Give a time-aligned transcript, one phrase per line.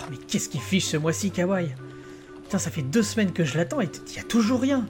[0.00, 1.74] Oh, mais qu'est-ce qui fiche ce mois-ci, Kawaii
[2.44, 4.86] Putain, ça fait deux semaines que je l'attends et il y a toujours rien.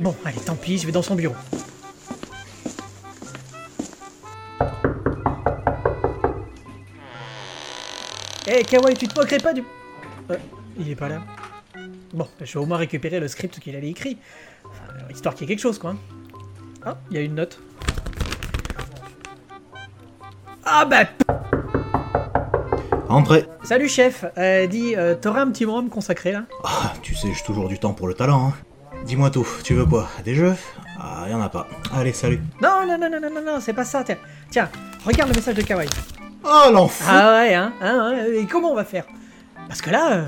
[0.00, 1.34] Bon, allez, tant pis, je vais dans son bureau.
[8.46, 9.62] Eh, Kawaii, tu te moquerais pas du...
[10.30, 10.36] Euh,
[10.78, 11.22] il est pas là.
[12.14, 14.16] Bon, je vais au moins récupérer le script qu'il avait écrit.
[14.64, 15.96] Enfin, euh, histoire qu'il y ait quelque chose, quoi.
[16.82, 17.60] Ah, il y a une note.
[20.64, 21.04] Ah bah...
[23.08, 26.44] Entrez Salut chef, euh, dis, euh, t'aurais un petit moment à me consacrer là?
[26.64, 28.54] Ah, tu sais, j'ai toujours du temps pour le talent, hein.
[29.06, 30.08] Dis-moi tout, tu veux quoi?
[30.24, 30.54] Des jeux?
[31.00, 31.66] Ah, y en a pas.
[31.94, 32.40] Allez, salut.
[32.60, 34.18] Non, non, non, non, non, non, non, c'est pas ça, tiens.
[34.50, 34.68] Tiens,
[35.06, 35.88] regarde le message de Kawaii.
[36.44, 39.04] Oh, l'enfant Ah ouais, hein, hein, hein, et comment on va faire?
[39.68, 40.24] Parce que là, euh,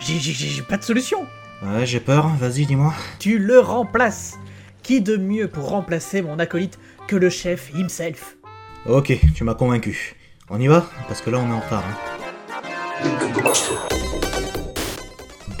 [0.00, 1.26] j'ai- j'ai j'ai pas de solution.
[1.62, 2.92] Ouais, j'ai peur, vas-y, dis-moi.
[3.18, 4.38] Tu le remplaces.
[4.82, 8.36] Qui de mieux pour remplacer mon acolyte que le chef himself?
[8.86, 10.14] Ok, tu m'as convaincu.
[10.50, 10.86] On y va?
[11.08, 11.84] Parce que là, on est en retard.
[11.86, 12.17] hein.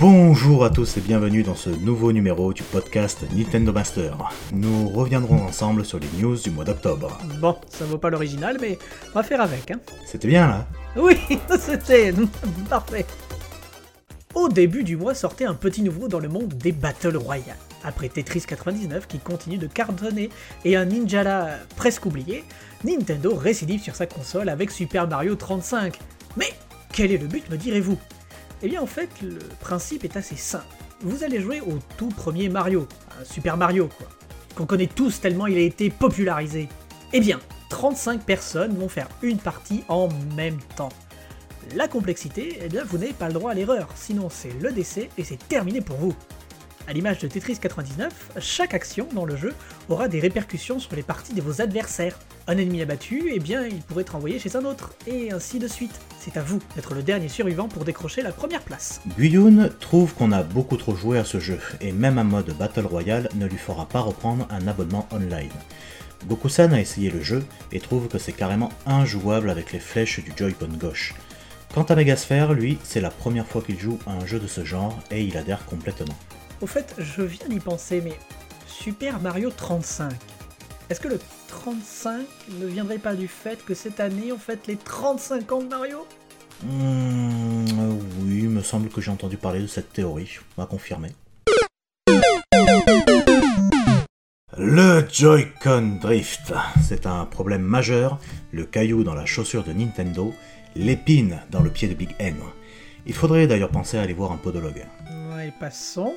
[0.00, 4.16] Bonjour à tous et bienvenue dans ce nouveau numéro du podcast Nintendo Master.
[4.52, 7.18] Nous reviendrons ensemble sur les news du mois d'octobre.
[7.40, 8.78] Bon, ça vaut pas l'original, mais
[9.10, 9.80] on va faire avec, hein.
[10.04, 11.16] C'était bien là Oui,
[11.58, 12.12] c'était
[12.70, 13.06] parfait.
[14.34, 17.56] Au début du mois sortait un petit nouveau dans le monde des Battle Royale.
[17.84, 20.30] Après Tetris 99 qui continue de cartonner
[20.64, 22.44] et un Ninjala presque oublié,
[22.84, 25.98] Nintendo récidive sur sa console avec Super Mario 35.
[26.36, 26.52] Mais
[26.92, 27.98] quel est le but me direz-vous?
[28.62, 30.66] Eh bien en fait le principe est assez simple.
[31.00, 32.88] Vous allez jouer au tout premier Mario,
[33.20, 34.08] un Super Mario quoi,
[34.56, 36.68] qu'on connaît tous tellement il a été popularisé.
[37.12, 40.90] Eh bien, 35 personnes vont faire une partie en même temps.
[41.74, 45.10] La complexité, eh bien vous n'avez pas le droit à l'erreur, sinon c'est le décès
[45.18, 46.14] et c'est terminé pour vous.
[46.88, 49.52] À l'image de Tetris 99, chaque action dans le jeu
[49.90, 52.18] aura des répercussions sur les parties de vos adversaires.
[52.46, 55.68] Un ennemi abattu, eh bien il pourrait être envoyé chez un autre, et ainsi de
[55.68, 56.00] suite.
[56.18, 59.02] C'est à vous d'être le dernier survivant pour décrocher la première place.
[59.18, 62.86] Guyun trouve qu'on a beaucoup trop joué à ce jeu, et même un mode Battle
[62.86, 65.52] Royale ne lui fera pas reprendre un abonnement online.
[66.26, 70.32] Goku-san a essayé le jeu et trouve que c'est carrément injouable avec les flèches du
[70.34, 71.14] Joy-Con gauche.
[71.74, 74.64] Quant à Megasphere, lui, c'est la première fois qu'il joue à un jeu de ce
[74.64, 76.16] genre et il adhère complètement.
[76.60, 78.18] Au fait, je viens d'y penser, mais
[78.66, 80.12] Super Mario 35.
[80.90, 82.26] Est-ce que le 35
[82.60, 86.06] ne viendrait pas du fait que cette année on fête les 35 ans de Mario?
[86.66, 91.10] Euh, oui, il me semble que j'ai entendu parler de cette théorie, à confirmer.
[94.56, 96.52] Le Joy-Con Drift,
[96.82, 98.18] c'est un problème majeur,
[98.50, 100.34] le caillou dans la chaussure de Nintendo,
[100.74, 102.36] l'épine dans le pied de Big N.
[103.06, 104.84] Il faudrait d'ailleurs penser à aller voir un podologue.
[105.32, 106.14] Ouais, passons.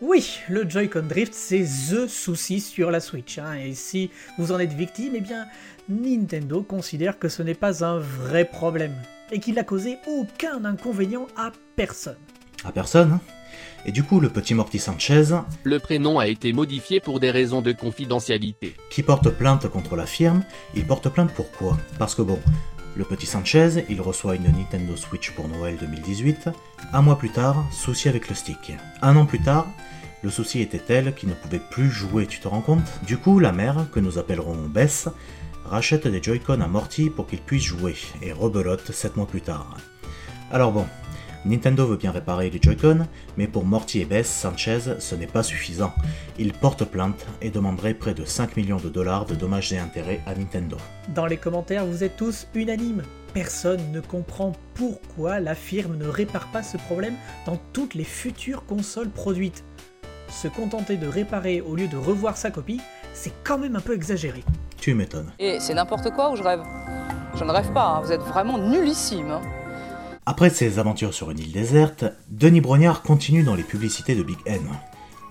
[0.00, 3.38] Oui, le Joy-Con Drift, c'est THE souci sur la Switch.
[3.38, 5.44] hein, et si vous en êtes victime, eh bien,
[5.90, 8.94] Nintendo considère que ce n'est pas un vrai problème.
[9.30, 12.16] Et qu'il n'a causé aucun inconvénient à personne.
[12.64, 13.20] À personne hein
[13.84, 15.24] Et du coup, le petit Morty Sanchez,
[15.64, 18.76] Le prénom a été modifié pour des raisons de confidentialité.
[18.90, 20.42] qui porte plainte contre la firme,
[20.74, 22.40] il porte plainte pourquoi Parce que bon,
[23.00, 26.50] le petit Sanchez, il reçoit une Nintendo Switch pour Noël 2018.
[26.92, 28.74] Un mois plus tard, souci avec le stick.
[29.00, 29.66] Un an plus tard,
[30.22, 32.84] le souci était tel qu'il ne pouvait plus jouer, tu te rends compte?
[33.06, 35.08] Du coup, la mère, que nous appellerons Bess,
[35.64, 39.78] rachète des Joy-Con à Morty pour qu'il puisse jouer, et rebelote 7 mois plus tard.
[40.52, 40.84] Alors bon,
[41.46, 43.06] Nintendo veut bien réparer les Joy-Con,
[43.38, 45.92] mais pour Morty et Bess, Sanchez, ce n'est pas suffisant.
[46.38, 50.20] Il porte plainte et demanderait près de 5 millions de dollars de dommages et intérêts
[50.26, 50.76] à Nintendo.
[51.14, 53.02] Dans les commentaires, vous êtes tous unanimes.
[53.32, 57.14] Personne ne comprend pourquoi la firme ne répare pas ce problème
[57.46, 59.64] dans toutes les futures consoles produites.
[60.28, 62.80] Se contenter de réparer au lieu de revoir sa copie,
[63.14, 64.44] c'est quand même un peu exagéré.
[64.76, 65.32] Tu m'étonnes.
[65.38, 66.60] Et c'est n'importe quoi ou je rêve?
[67.36, 69.30] Je ne rêve pas, hein, vous êtes vraiment nullissime.
[69.30, 69.40] hein.
[70.26, 74.38] Après ses aventures sur une île déserte, Denis Brognard continue dans les publicités de Big
[74.46, 74.60] N.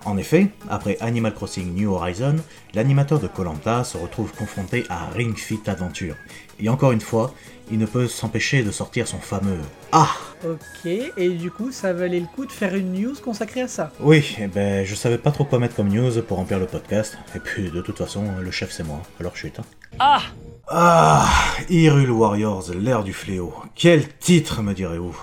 [0.04, 2.36] En effet, après Animal Crossing New Horizon,
[2.74, 6.16] l'animateur de Colanta se retrouve confronté à Ring Fit Adventure.
[6.58, 7.34] Et encore une fois,
[7.70, 9.58] il ne peut s'empêcher de sortir son fameux
[9.92, 10.10] Ah
[10.44, 13.92] Ok, et du coup, ça valait le coup de faire une news consacrée à ça?
[14.00, 17.18] Oui, eh ben, je savais pas trop quoi mettre comme news pour remplir le podcast.
[17.36, 19.58] Et puis, de toute façon, le chef c'est moi, alors chut.
[19.58, 19.64] Hein.
[19.98, 20.22] Ah
[20.72, 21.28] Ah
[21.68, 23.52] Hyrule Warriors, l'ère du fléau.
[23.74, 25.20] Quel titre, me direz-vous?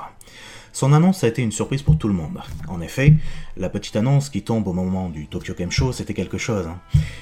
[0.74, 2.38] Son annonce a été une surprise pour tout le monde.
[2.68, 3.14] En effet,
[3.56, 6.68] la petite annonce qui tombe au moment du Tokyo Game Show, c'était quelque chose.
[6.68, 6.78] hein.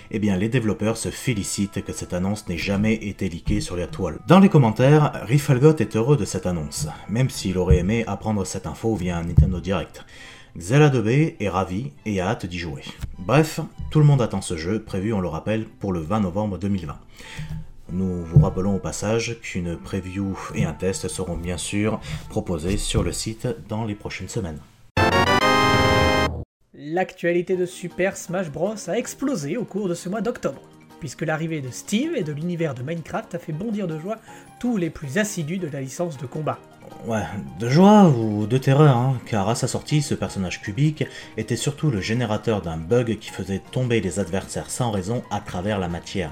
[0.10, 3.86] Eh bien, les développeurs se félicitent que cette annonce n'ait jamais été leakée sur la
[3.86, 4.18] toile.
[4.28, 8.66] Dans les commentaires, Rifalgot est heureux de cette annonce, même s'il aurait aimé apprendre cette
[8.66, 10.04] info via un Nintendo Direct.
[10.58, 12.82] Xela 2B est ravi et a hâte d'y jouer.
[13.20, 13.60] Bref,
[13.92, 16.98] tout le monde attend ce jeu, prévu, on le rappelle, pour le 20 novembre 2020.
[17.92, 22.00] Nous vous rappelons au passage qu'une preview et un test seront bien sûr
[22.30, 24.60] proposés sur le site dans les prochaines semaines.
[26.74, 30.62] L'actualité de Super Smash Bros a explosé au cours de ce mois d'octobre,
[31.00, 34.18] puisque l'arrivée de Steve et de l'univers de Minecraft a fait bondir de joie
[34.60, 36.60] tous les plus assidus de la licence de combat.
[37.06, 37.24] Ouais,
[37.60, 41.04] de joie ou de terreur, hein, car à sa sortie, ce personnage cubique
[41.38, 45.80] était surtout le générateur d'un bug qui faisait tomber les adversaires sans raison à travers
[45.80, 46.32] la matière.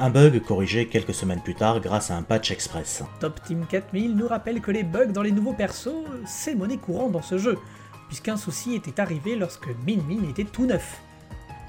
[0.00, 3.02] Un bug corrigé quelques semaines plus tard grâce à un patch express.
[3.18, 7.10] Top Team 4000 nous rappelle que les bugs dans les nouveaux persos, c'est monnaie courante
[7.10, 7.58] dans ce jeu,
[8.06, 11.00] puisqu'un souci était arrivé lorsque Min Min était tout neuf.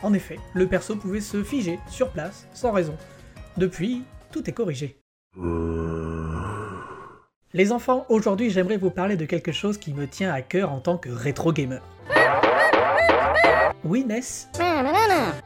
[0.04, 2.96] En effet, le perso pouvait se figer sur place, sans raison.
[3.58, 5.02] Depuis, tout est corrigé.
[7.54, 10.82] Les enfants, aujourd'hui j'aimerais vous parler de quelque chose qui me tient à cœur en
[10.82, 11.82] tant que rétro gamer.
[13.86, 14.50] Oui, Ness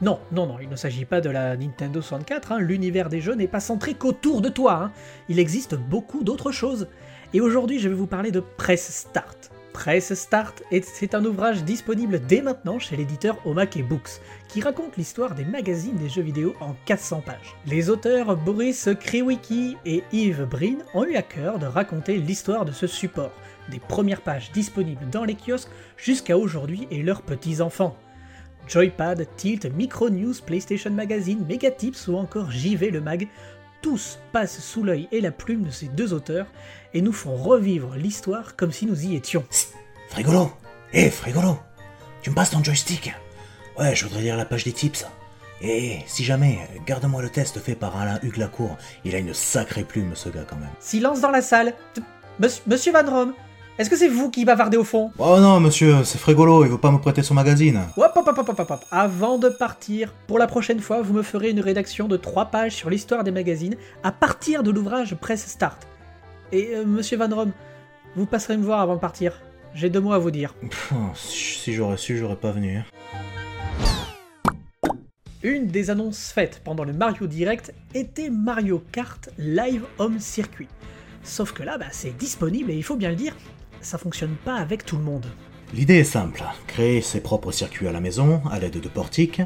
[0.01, 2.59] Non, non, non, il ne s'agit pas de la Nintendo 64, hein.
[2.59, 4.91] l'univers des jeux n'est pas centré qu'autour de toi, hein.
[5.29, 6.87] il existe beaucoup d'autres choses.
[7.35, 9.51] Et aujourd'hui je vais vous parler de Press Start.
[9.71, 15.35] Press Start, c'est un ouvrage disponible dès maintenant chez l'éditeur Omake Books, qui raconte l'histoire
[15.35, 17.55] des magazines des jeux vidéo en 400 pages.
[17.67, 22.71] Les auteurs Boris Kriwicki et Yves Brin ont eu à cœur de raconter l'histoire de
[22.71, 23.31] ce support,
[23.69, 27.95] des premières pages disponibles dans les kiosques jusqu'à aujourd'hui et leurs petits-enfants.
[28.67, 33.27] Joypad, Tilt, Micro News, PlayStation Magazine, Megatips ou encore JV le Mag,
[33.81, 36.47] tous passent sous l'œil et la plume de ces deux auteurs
[36.93, 39.43] et nous font revivre l'histoire comme si nous y étions.
[40.09, 40.51] Frigolo
[40.93, 41.59] Hé, Frigolo
[42.21, 43.13] Tu me passes ton joystick
[43.77, 45.05] Ouais, je voudrais lire la page des tips.
[45.61, 48.77] Et si jamais, garde-moi le test fait par Alain Hugues Lacour.
[49.05, 50.69] Il a une sacrée plume, ce gars, quand même.
[50.79, 51.73] Silence dans la salle
[52.39, 53.33] Monsieur Van Rom,
[53.79, 55.11] est-ce que c'est vous qui bavardez au fond?
[55.17, 57.81] Oh non, monsieur, c'est Frigolo, il veut pas me prêter son magazine.
[57.97, 58.85] Hop, hop, hop, hop, hop, hop.
[58.91, 62.73] Avant de partir, pour la prochaine fois, vous me ferez une rédaction de 3 pages
[62.73, 65.87] sur l'histoire des magazines à partir de l'ouvrage Press Start.
[66.51, 67.51] Et euh, monsieur Van Rom,
[68.15, 69.41] vous passerez me voir avant de partir.
[69.73, 70.53] J'ai deux mots à vous dire.
[70.61, 72.83] Pff, si j'aurais su, j'aurais pas venu.
[75.41, 80.67] Une des annonces faites pendant le Mario Direct était Mario Kart Live Home Circuit.
[81.23, 83.35] Sauf que là, bah, c'est disponible et il faut bien le dire,
[83.83, 85.25] ça fonctionne pas avec tout le monde.
[85.73, 89.41] L'idée est simple, créer ses propres circuits à la maison à l'aide de portiques.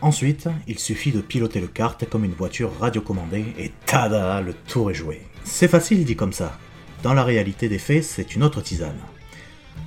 [0.00, 4.90] Ensuite, il suffit de piloter le kart comme une voiture radiocommandée et tada, le tour
[4.90, 5.22] est joué.
[5.44, 6.58] C'est facile dit comme ça.
[7.02, 8.98] Dans la réalité des faits, c'est une autre tisane.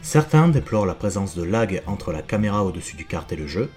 [0.01, 3.69] Certains déplorent la présence de lag entre la caméra au-dessus du kart et le jeu,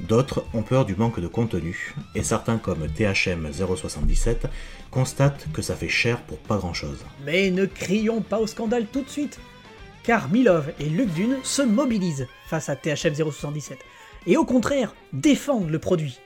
[0.00, 4.46] d'autres ont peur du manque de contenu, et certains comme THM 077
[4.90, 7.04] constatent que ça fait cher pour pas grand chose.
[7.24, 9.38] Mais ne crions pas au scandale tout de suite,
[10.02, 13.78] car Milov et Luc Dune se mobilisent face à THM 077,
[14.26, 16.18] et au contraire défendent le produit.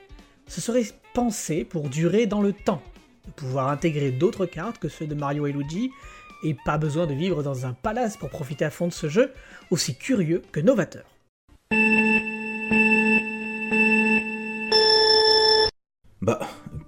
[0.47, 0.85] Ce serait
[1.15, 2.83] pensé pour durer dans le temps,
[3.27, 5.91] de pouvoir intégrer d'autres cartes que ceux de Mario et Luigi,
[6.45, 9.33] et pas besoin de vivre dans un palace pour profiter à fond de ce jeu,
[9.71, 11.05] aussi curieux que novateur.
[16.21, 16.41] Bah,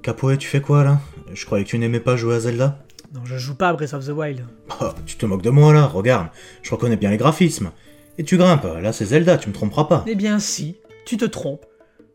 [0.03, 1.01] Capoe, tu fais quoi là?
[1.33, 2.79] Je croyais que tu n'aimais pas jouer à Zelda
[3.14, 4.44] Non, je joue pas à Breath of the Wild.
[4.81, 6.28] Oh, tu te moques de moi là, regarde,
[6.62, 7.70] je reconnais bien les graphismes.
[8.19, 10.05] Et tu grimpes, là c'est Zelda, tu me tromperas pas.
[10.06, 10.76] Eh bien si,
[11.06, 11.66] tu te trompes.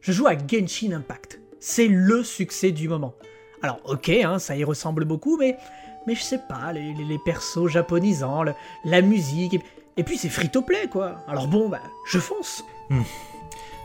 [0.02, 1.40] Je joue à Genshin Impact.
[1.60, 3.16] C'est le succès du moment.
[3.62, 5.58] Alors ok, hein, ça y ressemble beaucoup, mais,
[6.08, 8.54] mais je sais pas, les, les- les persos japonisants, le-
[8.86, 9.62] la musique, et,
[9.98, 11.16] et puis c'est free-to-play quoi.
[11.28, 12.64] Alors bon, bah, je fonce.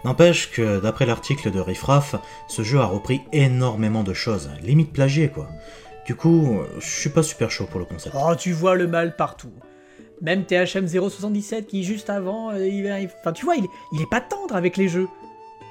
[0.04, 2.14] N'empêche que, d'après l'article de Riffraff,
[2.48, 5.48] ce jeu a repris énormément de choses, limite plagié quoi.
[6.06, 8.14] Du coup, je suis pas super chaud pour le concept.
[8.18, 9.52] Oh, tu vois le mal partout.
[10.20, 12.86] Même THM 077 qui juste avant, euh, il,
[13.20, 15.08] enfin tu vois, il, il est pas tendre avec les jeux.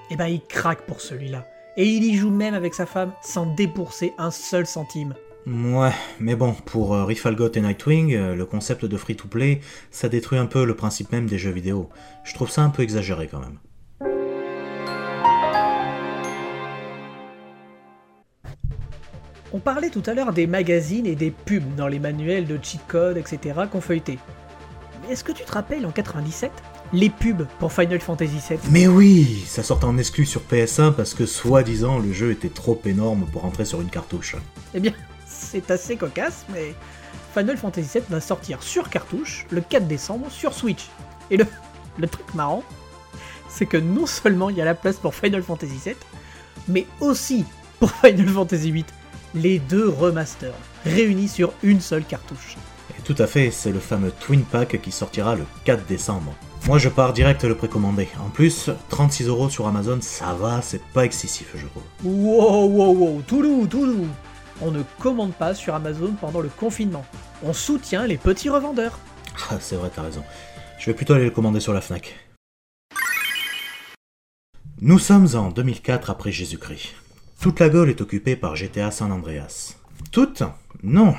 [0.09, 1.47] Eh ben il craque pour celui-là.
[1.77, 5.15] Et il y joue même avec sa femme sans débourser un seul centime.
[5.45, 9.59] Ouais, mais bon, pour euh, Riffalgot et Nightwing, euh, le concept de free-to-play,
[9.91, 11.89] ça détruit un peu le principe même des jeux vidéo.
[12.23, 13.59] Je trouve ça un peu exagéré quand même.
[19.55, 22.81] On parlait tout à l'heure des magazines et des pubs dans les manuels de cheat
[22.87, 23.53] code, etc.
[23.71, 24.17] qu'on feuilletait.
[25.01, 26.51] Mais est-ce que tu te rappelles en 97
[26.91, 31.13] les pubs pour Final Fantasy VII Mais oui, ça sortait en exclu sur PS1 parce
[31.13, 34.35] que soi-disant le jeu était trop énorme pour entrer sur une cartouche.
[34.73, 34.93] Eh bien,
[35.27, 36.73] c'est assez cocasse, mais
[37.35, 40.87] Final Fantasy VII va sortir sur cartouche le 4 décembre sur Switch.
[41.29, 41.45] Et le,
[41.99, 42.63] le truc marrant,
[43.49, 45.95] c'est que non seulement il y a la place pour Final Fantasy VII,
[46.67, 47.45] mais aussi
[47.79, 48.85] pour Final Fantasy VIII,
[49.35, 50.53] les deux remasters,
[50.85, 52.57] réunis sur une seule cartouche.
[52.97, 56.33] Et tout à fait, c'est le fameux Twin Pack qui sortira le 4 décembre.
[56.67, 58.07] Moi je pars direct le précommander.
[58.25, 61.83] En plus, 36 euros sur Amazon, ça va, c'est pas excessif je trouve.
[62.03, 64.07] Wow, wow, wow, tout doux, tout doux.
[64.61, 67.05] on ne commande pas sur Amazon pendant le confinement.
[67.43, 68.97] On soutient les petits revendeurs.
[69.49, 70.23] Ah, c'est vrai, t'as raison.
[70.79, 72.15] Je vais plutôt aller le commander sur la Fnac.
[74.79, 76.93] Nous sommes en 2004 après Jésus-Christ.
[77.43, 79.75] Toute la Gaule est occupée par GTA San Andreas.
[80.13, 80.43] Toute
[80.81, 81.13] Non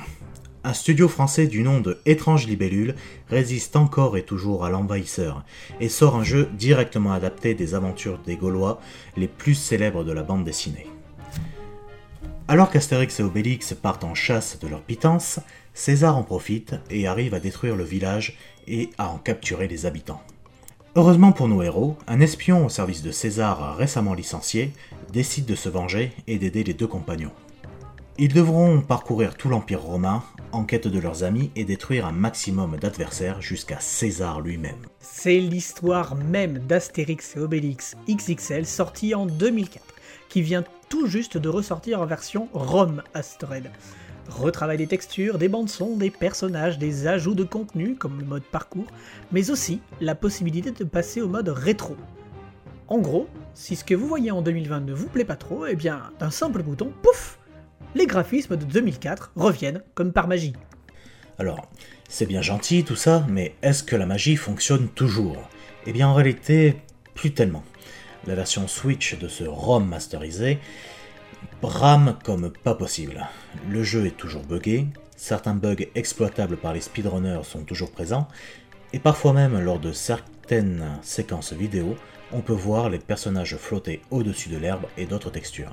[0.63, 2.95] Un studio français du nom de Étrange Libellule
[3.29, 5.45] résiste encore et toujours à l'envahisseur
[5.79, 8.81] et sort un jeu directement adapté des aventures des Gaulois
[9.15, 10.87] les plus célèbres de la bande dessinée.
[12.47, 15.39] Alors qu'Astérix et Obélix partent en chasse de leur pitance,
[15.75, 18.35] César en profite et arrive à détruire le village
[18.67, 20.23] et à en capturer les habitants.
[20.97, 24.71] Heureusement pour nos héros, un espion au service de César récemment licencié
[25.11, 27.31] décide de se venger et d'aider les deux compagnons.
[28.17, 32.77] Ils devront parcourir tout l'Empire romain en quête de leurs amis et détruire un maximum
[32.77, 34.85] d'adversaires jusqu'à César lui-même.
[35.01, 39.83] C'est l'histoire même d'Astérix et Obélix XXL sorti en 2004,
[40.29, 43.69] qui vient tout juste de ressortir en version ROM Asteroid.
[44.29, 48.43] Retravail des textures, des bandes son, des personnages, des ajouts de contenu comme le mode
[48.43, 48.87] parcours,
[49.33, 51.97] mais aussi la possibilité de passer au mode rétro.
[52.87, 55.75] En gros, si ce que vous voyez en 2020 ne vous plaît pas trop, eh
[55.75, 57.39] bien d'un simple bouton, pouf
[57.95, 60.53] Les graphismes de 2004 reviennent comme par magie.
[61.39, 61.69] Alors,
[62.09, 65.49] c'est bien gentil tout ça, mais est-ce que la magie fonctionne toujours?
[65.87, 66.81] Eh bien en réalité,
[67.13, 67.63] plus tellement.
[68.27, 70.59] La version Switch de ce ROM masterisé
[71.61, 73.25] brame comme pas possible.
[73.69, 78.27] Le jeu est toujours buggé, certains bugs exploitables par les speedrunners sont toujours présents,
[78.93, 81.95] et parfois même lors de certaines séquences vidéo,
[82.31, 85.71] on peut voir les personnages flotter au-dessus de l'herbe et d'autres textures.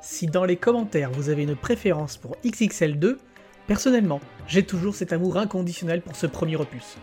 [0.00, 3.16] Si dans les commentaires vous avez une préférence pour XXL2,
[3.66, 6.96] personnellement, j'ai toujours cet amour inconditionnel pour ce premier opus.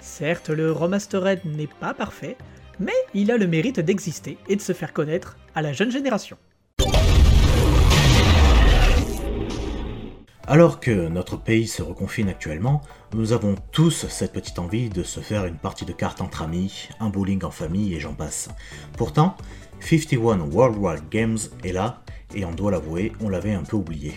[0.00, 2.36] Certes, le remastered n'est pas parfait,
[2.78, 6.36] mais il a le mérite d'exister et de se faire connaître à la jeune génération.
[10.46, 12.82] Alors que notre pays se reconfine actuellement,
[13.14, 16.90] nous avons tous cette petite envie de se faire une partie de cartes entre amis,
[17.00, 18.50] un bowling en famille et j'en passe.
[18.98, 19.36] Pourtant,
[19.80, 22.02] 51 Worldwide Games est là,
[22.34, 24.12] et on doit l'avouer, on l'avait un peu oublié.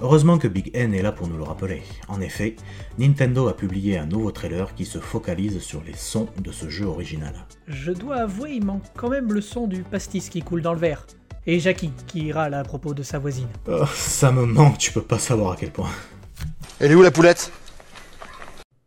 [0.00, 1.82] Heureusement que Big N est là pour nous le rappeler.
[2.06, 2.54] En effet,
[2.98, 6.86] Nintendo a publié un nouveau trailer qui se focalise sur les sons de ce jeu
[6.86, 7.34] original.
[7.66, 10.78] Je dois avouer, il manque quand même le son du pastis qui coule dans le
[10.78, 11.06] verre.
[11.46, 13.48] Et Jackie qui râle à propos de sa voisine.
[13.68, 15.90] Oh, ça me manque, tu peux pas savoir à quel point.
[16.80, 17.52] Elle est où la poulette?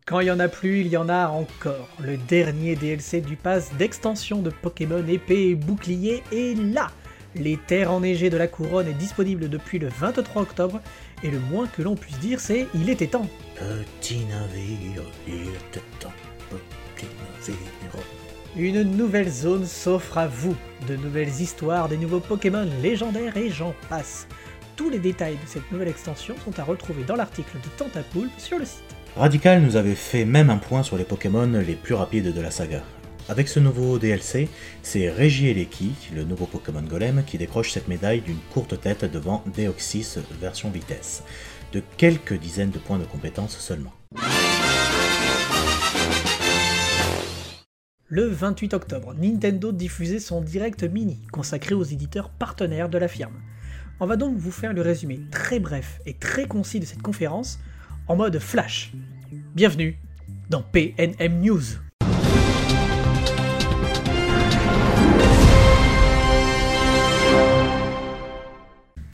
[0.08, 1.88] Quand il y en a plus, il y en a encore.
[2.00, 6.90] Le dernier DLC du pass d'extension de Pokémon épée et bouclier est là.
[7.36, 10.82] Les terres enneigées de la couronne est disponible depuis le 23 octobre,
[11.24, 13.28] et le moins que l'on puisse dire c'est il était temps.
[13.56, 16.14] Petit navire, il était temps.
[16.50, 17.77] Petit navire.
[18.60, 20.56] Une nouvelle zone s'offre à vous,
[20.88, 24.28] de nouvelles histoires, des nouveaux Pokémon légendaires et j'en passe.
[24.76, 28.58] Tous les détails de cette nouvelle extension sont à retrouver dans l'article de Tantapool sur
[28.58, 28.82] le site.
[29.16, 32.50] Radical nous avait fait même un point sur les Pokémon les plus rapides de la
[32.50, 32.82] saga.
[33.30, 34.50] Avec ce nouveau DLC,
[34.82, 40.18] c'est Regieleki, le nouveau Pokémon Golem, qui décroche cette médaille d'une courte tête devant Deoxys
[40.42, 41.22] version vitesse,
[41.74, 43.94] de quelques dizaines de points de compétence seulement.
[48.10, 53.34] Le 28 octobre, Nintendo diffusait son Direct Mini, consacré aux éditeurs partenaires de la firme.
[54.00, 57.60] On va donc vous faire le résumé très bref et très concis de cette conférence
[58.08, 58.94] en mode flash.
[59.56, 60.00] Bienvenue
[60.50, 61.62] dans PNM News.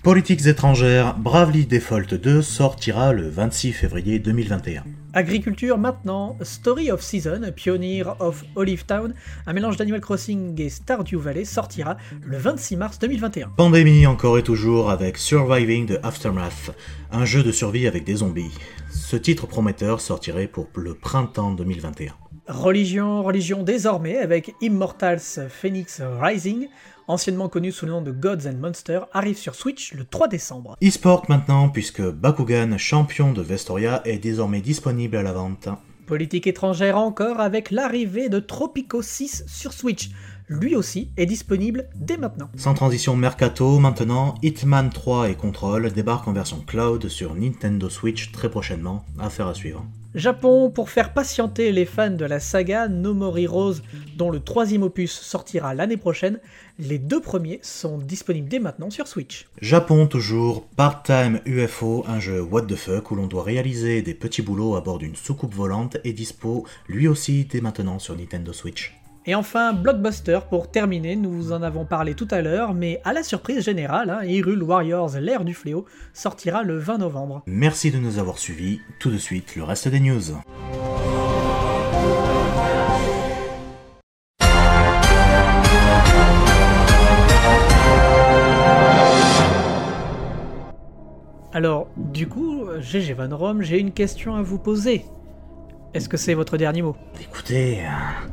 [0.03, 4.83] Politiques étrangères, Bravely Default 2 sortira le 26 février 2021.
[5.15, 9.13] Agriculture maintenant, Story of Season, Pioneer of Olive Town,
[9.45, 13.49] un mélange d'Animal Crossing et Stardew Valley sortira le 26 mars 2021.
[13.55, 16.71] Pandémie encore et toujours avec Surviving the Aftermath,
[17.11, 18.57] un jeu de survie avec des zombies.
[18.89, 22.15] Ce titre prometteur sortirait pour le printemps 2021.
[22.47, 26.67] Religion, religion désormais avec Immortals Phoenix Rising,
[27.07, 30.75] anciennement connu sous le nom de Gods and Monsters, arrive sur Switch le 3 décembre.
[30.83, 35.69] E-sport maintenant puisque Bakugan, champion de Vestoria, est désormais disponible à la vente.
[36.05, 40.09] Politique étrangère encore avec l'arrivée de Tropico 6 sur Switch.
[40.49, 42.49] Lui aussi est disponible dès maintenant.
[42.57, 48.33] Sans transition mercato, maintenant, Hitman 3 et Control débarquent en version cloud sur Nintendo Switch
[48.33, 49.05] très prochainement.
[49.17, 49.85] Affaire à suivre.
[50.15, 53.75] Japon, pour faire patienter les fans de la saga No More Heroes,
[54.15, 56.39] dont le troisième opus sortira l'année prochaine,
[56.77, 59.47] les deux premiers sont disponibles dès maintenant sur Switch.
[59.59, 64.43] Japon toujours, Part-Time UFO, un jeu what the fuck où l'on doit réaliser des petits
[64.43, 69.02] boulots à bord d'une soucoupe volante est dispo lui aussi dès maintenant sur Nintendo Switch.
[69.25, 73.13] Et enfin, Blockbuster pour terminer, nous vous en avons parlé tout à l'heure, mais à
[73.13, 77.41] la surprise générale, hein, Hyrule Warriors, l'ère du fléau, sortira le 20 novembre.
[77.47, 78.81] Merci de nous avoir suivis.
[78.99, 80.19] Tout de suite, le reste des news.
[91.53, 95.05] Alors, du coup, GG Van Rom, j'ai une question à vous poser.
[95.93, 96.97] Est-ce que c'est votre dernier mot?
[97.21, 98.27] Écoutez, euh,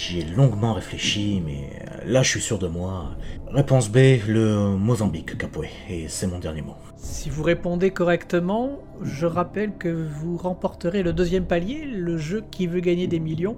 [0.00, 3.10] j'y ai longuement réfléchi, mais euh, là je suis sûr de moi.
[3.48, 6.76] Réponse B, le Mozambique, Capoué, et c'est mon dernier mot.
[6.96, 12.66] Si vous répondez correctement, je rappelle que vous remporterez le deuxième palier, le jeu qui
[12.66, 13.56] veut gagner des millions,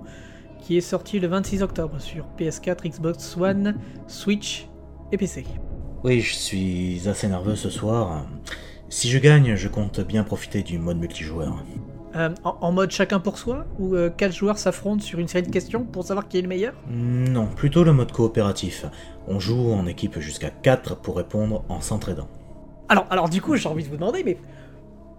[0.59, 4.69] qui est sorti le 26 octobre sur PS4, Xbox One, Switch
[5.13, 5.45] et PC.
[6.05, 8.27] Oui, je suis assez nerveux ce soir.
[8.89, 11.65] Si je gagne, je compte bien profiter du mode multijoueur.
[12.15, 15.45] Euh, en, en mode chacun pour soi Ou euh, quatre joueurs s'affrontent sur une série
[15.47, 16.75] de questions pour savoir qui est le meilleur?
[16.91, 18.85] Non, plutôt le mode coopératif.
[19.29, 22.29] On joue en équipe jusqu'à 4 pour répondre en s'entraidant.
[22.89, 24.37] alors, alors du coup, j'ai envie de vous demander, mais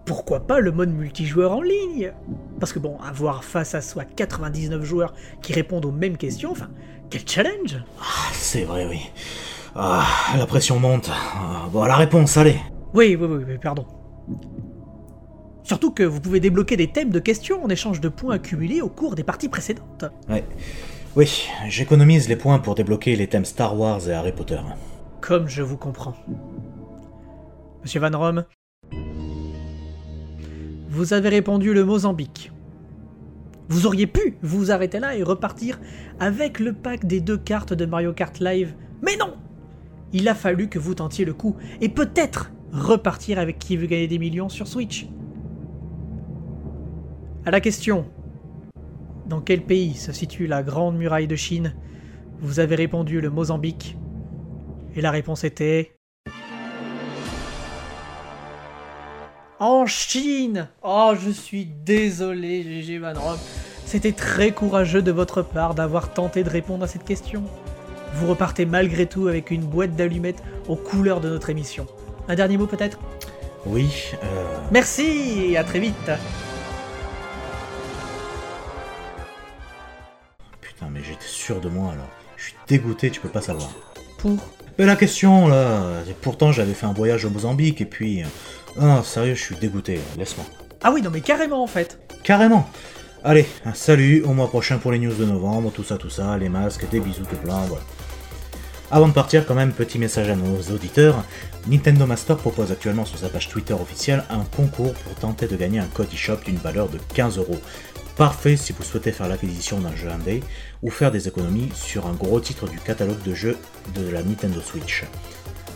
[0.06, 2.12] pourquoi pas le mode multijoueur en ligne?
[2.60, 6.68] Parce que bon, avoir face à soi 99 joueurs qui répondent aux mêmes questions, enfin,
[7.10, 9.00] quel challenge Ah, c'est vrai, oui.
[9.74, 10.04] Ah,
[10.36, 11.10] la pression monte.
[11.10, 12.56] Ah, bon, la réponse, allez.
[12.92, 13.86] Oui, oui, oui, oui, pardon.
[15.64, 18.90] Surtout que vous pouvez débloquer des thèmes de questions en échange de points accumulés au
[18.90, 20.04] cours des parties précédentes.
[20.28, 20.44] Ouais.
[21.16, 24.60] Oui, j'économise les points pour débloquer les thèmes Star Wars et Harry Potter.
[25.22, 26.14] Comme je vous comprends.
[27.82, 28.44] Monsieur Van Rom
[30.90, 32.52] Vous avez répondu le Mozambique.
[33.70, 35.80] Vous auriez pu vous arrêter là et repartir
[36.20, 38.74] avec le pack des deux cartes de Mario Kart Live.
[39.00, 39.32] Mais non
[40.12, 44.08] Il a fallu que vous tentiez le coup et peut-être repartir avec qui veut gagner
[44.08, 45.06] des millions sur Switch.
[47.46, 48.06] À la question
[49.26, 51.74] Dans quel pays se situe la Grande Muraille de Chine
[52.40, 53.98] Vous avez répondu le Mozambique.
[54.96, 55.94] Et la réponse était.
[59.60, 63.12] En Chine Oh, je suis désolé, GG Van.
[63.84, 67.42] C'était très courageux de votre part d'avoir tenté de répondre à cette question.
[68.14, 71.86] Vous repartez malgré tout avec une boîte d'allumettes aux couleurs de notre émission.
[72.26, 72.98] Un dernier mot peut-être?
[73.66, 73.90] Oui,
[74.22, 74.58] euh...
[74.72, 76.10] Merci et à très vite
[81.44, 82.08] sûr de moi alors.
[82.36, 83.70] Je suis dégoûté, tu peux pas savoir.
[84.18, 84.36] Pour
[84.78, 88.22] Mais la question là, et pourtant j'avais fait un voyage au Mozambique et puis.
[88.22, 88.26] euh,
[88.80, 90.46] Ah, sérieux, je suis dégoûté, laisse-moi.
[90.82, 92.68] Ah oui, non mais carrément en fait Carrément
[93.22, 96.48] Allez, salut, au mois prochain pour les news de novembre, tout ça, tout ça, les
[96.50, 97.82] masques, des bisous tout plein, voilà.
[98.90, 101.24] Avant de partir, quand même, petit message à nos auditeurs.
[101.66, 105.78] Nintendo Master propose actuellement sur sa page Twitter officielle un concours pour tenter de gagner
[105.78, 107.58] un code eShop d'une valeur de 15 euros.
[108.16, 110.42] Parfait si vous souhaitez faire l'acquisition d'un jeu indé
[110.82, 113.58] ou faire des économies sur un gros titre du catalogue de jeux
[113.96, 115.04] de la Nintendo Switch.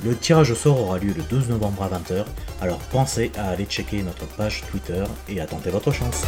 [0.05, 2.25] Le tirage au sort aura lieu le 12 novembre à 20h,
[2.61, 6.23] alors pensez à aller checker notre page Twitter et à tenter votre chance.